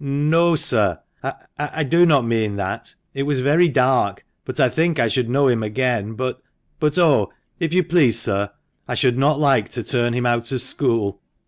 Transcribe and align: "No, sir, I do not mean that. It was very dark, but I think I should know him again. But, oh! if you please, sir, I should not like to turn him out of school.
"No, 0.00 0.56
sir, 0.56 0.98
I 1.56 1.84
do 1.84 2.04
not 2.04 2.26
mean 2.26 2.56
that. 2.56 2.96
It 3.12 3.22
was 3.22 3.42
very 3.42 3.68
dark, 3.68 4.26
but 4.44 4.58
I 4.58 4.68
think 4.68 4.98
I 4.98 5.06
should 5.06 5.28
know 5.28 5.46
him 5.46 5.62
again. 5.62 6.14
But, 6.14 6.42
oh! 6.98 7.30
if 7.60 7.72
you 7.72 7.84
please, 7.84 8.18
sir, 8.18 8.50
I 8.88 8.96
should 8.96 9.16
not 9.16 9.38
like 9.38 9.68
to 9.68 9.84
turn 9.84 10.12
him 10.12 10.26
out 10.26 10.50
of 10.50 10.60
school. 10.62 11.20